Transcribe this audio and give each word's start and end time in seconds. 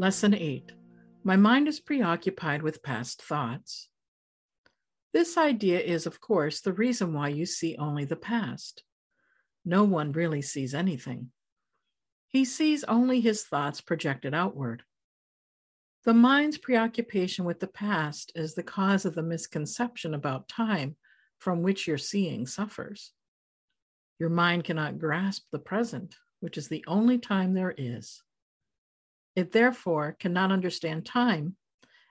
Lesson 0.00 0.32
8 0.32 0.72
My 1.24 1.36
mind 1.36 1.68
is 1.68 1.78
preoccupied 1.78 2.62
with 2.62 2.82
past 2.82 3.20
thoughts. 3.20 3.90
This 5.12 5.36
idea 5.36 5.78
is, 5.78 6.06
of 6.06 6.22
course, 6.22 6.62
the 6.62 6.72
reason 6.72 7.12
why 7.12 7.28
you 7.28 7.44
see 7.44 7.76
only 7.76 8.06
the 8.06 8.16
past. 8.16 8.82
No 9.62 9.84
one 9.84 10.12
really 10.12 10.40
sees 10.40 10.74
anything. 10.74 11.32
He 12.28 12.46
sees 12.46 12.82
only 12.84 13.20
his 13.20 13.44
thoughts 13.44 13.82
projected 13.82 14.32
outward. 14.32 14.84
The 16.06 16.14
mind's 16.14 16.56
preoccupation 16.56 17.44
with 17.44 17.60
the 17.60 17.66
past 17.66 18.32
is 18.34 18.54
the 18.54 18.62
cause 18.62 19.04
of 19.04 19.14
the 19.14 19.22
misconception 19.22 20.14
about 20.14 20.48
time 20.48 20.96
from 21.36 21.60
which 21.60 21.86
your 21.86 21.98
seeing 21.98 22.46
suffers. 22.46 23.12
Your 24.18 24.30
mind 24.30 24.64
cannot 24.64 24.98
grasp 24.98 25.42
the 25.52 25.58
present, 25.58 26.16
which 26.40 26.56
is 26.56 26.68
the 26.68 26.82
only 26.86 27.18
time 27.18 27.52
there 27.52 27.74
is. 27.76 28.22
It 29.40 29.52
therefore 29.52 30.18
cannot 30.20 30.52
understand 30.52 31.06
time 31.06 31.56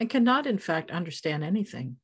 and 0.00 0.08
cannot, 0.08 0.46
in 0.46 0.56
fact, 0.56 0.90
understand 0.90 1.44
anything. 1.44 1.96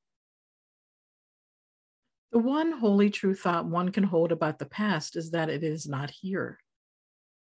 The 2.32 2.38
one 2.38 2.72
wholly 2.72 3.08
true 3.08 3.34
thought 3.34 3.64
one 3.64 3.92
can 3.92 4.04
hold 4.04 4.30
about 4.30 4.58
the 4.58 4.66
past 4.66 5.16
is 5.16 5.30
that 5.30 5.48
it 5.48 5.64
is 5.64 5.88
not 5.88 6.10
here. 6.10 6.58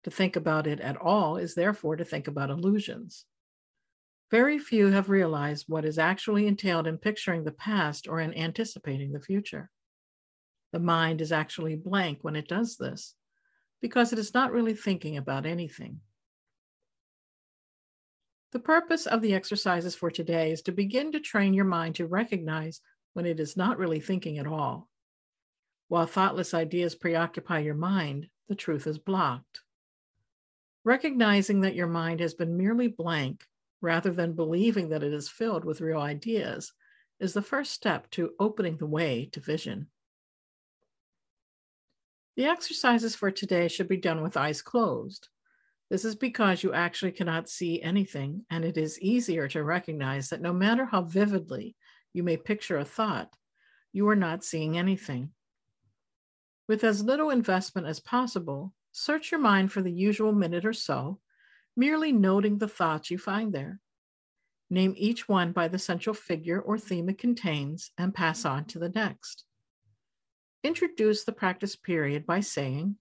To 0.04 0.10
think 0.12 0.36
about 0.36 0.68
it 0.68 0.78
at 0.78 0.96
all 0.96 1.36
is 1.36 1.56
therefore 1.56 1.96
to 1.96 2.04
think 2.04 2.28
about 2.28 2.48
illusions. 2.48 3.24
Very 4.30 4.60
few 4.60 4.92
have 4.92 5.10
realized 5.10 5.64
what 5.66 5.84
is 5.84 5.98
actually 5.98 6.46
entailed 6.46 6.86
in 6.86 6.96
picturing 6.96 7.42
the 7.42 7.50
past 7.50 8.06
or 8.06 8.20
in 8.20 8.32
anticipating 8.34 9.10
the 9.10 9.20
future. 9.20 9.68
The 10.72 10.78
mind 10.78 11.20
is 11.20 11.32
actually 11.32 11.74
blank 11.74 12.20
when 12.22 12.36
it 12.36 12.46
does 12.46 12.76
this 12.76 13.16
because 13.82 14.12
it 14.12 14.20
is 14.20 14.32
not 14.32 14.52
really 14.52 14.74
thinking 14.74 15.16
about 15.16 15.44
anything. 15.44 16.02
The 18.54 18.60
purpose 18.60 19.08
of 19.08 19.20
the 19.20 19.34
exercises 19.34 19.96
for 19.96 20.12
today 20.12 20.52
is 20.52 20.62
to 20.62 20.70
begin 20.72 21.10
to 21.10 21.18
train 21.18 21.54
your 21.54 21.64
mind 21.64 21.96
to 21.96 22.06
recognize 22.06 22.80
when 23.12 23.26
it 23.26 23.40
is 23.40 23.56
not 23.56 23.78
really 23.78 23.98
thinking 23.98 24.38
at 24.38 24.46
all. 24.46 24.88
While 25.88 26.06
thoughtless 26.06 26.54
ideas 26.54 26.94
preoccupy 26.94 27.58
your 27.58 27.74
mind, 27.74 28.28
the 28.48 28.54
truth 28.54 28.86
is 28.86 28.96
blocked. 28.96 29.62
Recognizing 30.84 31.62
that 31.62 31.74
your 31.74 31.88
mind 31.88 32.20
has 32.20 32.34
been 32.34 32.56
merely 32.56 32.86
blank 32.86 33.44
rather 33.80 34.12
than 34.12 34.34
believing 34.34 34.90
that 34.90 35.02
it 35.02 35.12
is 35.12 35.28
filled 35.28 35.64
with 35.64 35.80
real 35.80 36.00
ideas 36.00 36.72
is 37.18 37.32
the 37.32 37.42
first 37.42 37.72
step 37.72 38.08
to 38.10 38.34
opening 38.38 38.76
the 38.76 38.86
way 38.86 39.28
to 39.32 39.40
vision. 39.40 39.88
The 42.36 42.44
exercises 42.44 43.16
for 43.16 43.32
today 43.32 43.66
should 43.66 43.88
be 43.88 43.96
done 43.96 44.22
with 44.22 44.36
eyes 44.36 44.62
closed. 44.62 45.28
This 45.94 46.04
is 46.04 46.16
because 46.16 46.64
you 46.64 46.72
actually 46.72 47.12
cannot 47.12 47.48
see 47.48 47.80
anything, 47.80 48.44
and 48.50 48.64
it 48.64 48.76
is 48.76 49.00
easier 49.00 49.46
to 49.46 49.62
recognize 49.62 50.28
that 50.30 50.40
no 50.40 50.52
matter 50.52 50.84
how 50.84 51.02
vividly 51.02 51.76
you 52.12 52.24
may 52.24 52.36
picture 52.36 52.78
a 52.78 52.84
thought, 52.84 53.32
you 53.92 54.08
are 54.08 54.16
not 54.16 54.42
seeing 54.42 54.76
anything. 54.76 55.30
With 56.66 56.82
as 56.82 57.04
little 57.04 57.30
investment 57.30 57.86
as 57.86 58.00
possible, 58.00 58.74
search 58.90 59.30
your 59.30 59.38
mind 59.38 59.70
for 59.70 59.82
the 59.82 59.92
usual 59.92 60.32
minute 60.32 60.64
or 60.64 60.72
so, 60.72 61.20
merely 61.76 62.10
noting 62.10 62.58
the 62.58 62.66
thoughts 62.66 63.08
you 63.08 63.16
find 63.16 63.52
there. 63.52 63.78
Name 64.70 64.94
each 64.96 65.28
one 65.28 65.52
by 65.52 65.68
the 65.68 65.78
central 65.78 66.14
figure 66.14 66.60
or 66.60 66.76
theme 66.76 67.08
it 67.08 67.18
contains 67.18 67.92
and 67.96 68.12
pass 68.12 68.44
on 68.44 68.64
to 68.64 68.80
the 68.80 68.88
next. 68.88 69.44
Introduce 70.64 71.22
the 71.22 71.30
practice 71.30 71.76
period 71.76 72.26
by 72.26 72.40
saying, 72.40 72.96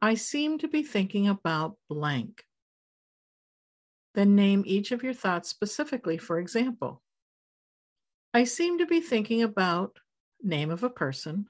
I 0.00 0.14
seem 0.14 0.58
to 0.58 0.68
be 0.68 0.82
thinking 0.82 1.28
about 1.28 1.76
blank. 1.88 2.44
Then 4.14 4.36
name 4.36 4.62
each 4.66 4.92
of 4.92 5.02
your 5.02 5.14
thoughts 5.14 5.48
specifically, 5.48 6.18
for 6.18 6.38
example. 6.38 7.02
I 8.32 8.44
seem 8.44 8.78
to 8.78 8.86
be 8.86 9.00
thinking 9.00 9.42
about 9.42 9.98
name 10.42 10.70
of 10.70 10.82
a 10.84 10.90
person, 10.90 11.48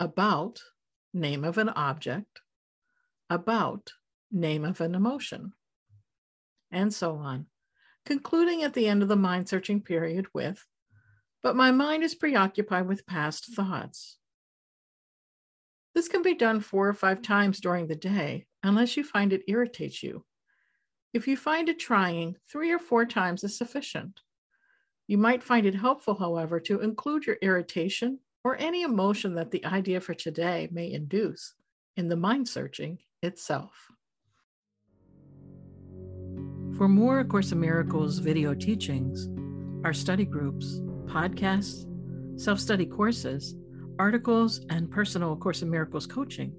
about 0.00 0.62
name 1.12 1.44
of 1.44 1.58
an 1.58 1.68
object, 1.68 2.40
about 3.28 3.92
name 4.30 4.64
of 4.64 4.80
an 4.80 4.94
emotion, 4.94 5.52
and 6.70 6.92
so 6.92 7.16
on, 7.16 7.46
concluding 8.06 8.62
at 8.62 8.74
the 8.74 8.86
end 8.86 9.02
of 9.02 9.08
the 9.08 9.16
mind 9.16 9.48
searching 9.48 9.82
period 9.82 10.26
with, 10.32 10.64
but 11.42 11.56
my 11.56 11.70
mind 11.70 12.02
is 12.02 12.14
preoccupied 12.14 12.86
with 12.86 13.06
past 13.06 13.54
thoughts. 13.54 14.18
This 15.98 16.06
can 16.06 16.22
be 16.22 16.36
done 16.36 16.60
four 16.60 16.86
or 16.86 16.94
five 16.94 17.22
times 17.22 17.58
during 17.58 17.88
the 17.88 17.96
day, 17.96 18.46
unless 18.62 18.96
you 18.96 19.02
find 19.02 19.32
it 19.32 19.42
irritates 19.48 20.00
you. 20.00 20.24
If 21.12 21.26
you 21.26 21.36
find 21.36 21.68
it 21.68 21.80
trying, 21.80 22.36
three 22.48 22.70
or 22.70 22.78
four 22.78 23.04
times 23.04 23.42
is 23.42 23.58
sufficient. 23.58 24.20
You 25.08 25.18
might 25.18 25.42
find 25.42 25.66
it 25.66 25.74
helpful, 25.74 26.14
however, 26.14 26.60
to 26.60 26.82
include 26.82 27.26
your 27.26 27.36
irritation 27.42 28.20
or 28.44 28.54
any 28.60 28.82
emotion 28.82 29.34
that 29.34 29.50
the 29.50 29.64
idea 29.64 30.00
for 30.00 30.14
today 30.14 30.68
may 30.70 30.92
induce 30.92 31.54
in 31.96 32.06
the 32.06 32.14
mind 32.14 32.48
searching 32.48 33.00
itself. 33.24 33.90
For 36.76 36.86
more 36.86 37.24
Course 37.24 37.50
in 37.50 37.58
Miracles 37.58 38.20
video 38.20 38.54
teachings, 38.54 39.28
our 39.84 39.92
study 39.92 40.24
groups, 40.24 40.80
podcasts, 41.06 41.86
self 42.40 42.60
study 42.60 42.86
courses, 42.86 43.56
articles, 43.98 44.60
and 44.70 44.90
personal 44.90 45.36
Course 45.36 45.62
in 45.62 45.70
Miracles 45.70 46.06
coaching, 46.06 46.54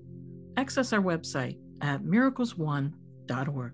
access 0.57 0.93
our 0.93 1.01
website 1.01 1.57
at 1.81 2.03
miraclesone.org. 2.03 3.73